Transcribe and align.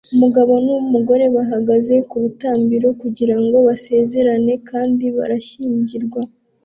Umugabo 0.15 0.53
numugore 0.65 1.25
bahagaze 1.35 1.95
kurutambiro 2.09 2.87
kugirango 3.01 3.57
basezerane 3.67 4.53
kandi 4.69 5.05
barashyingirwa 5.17 6.21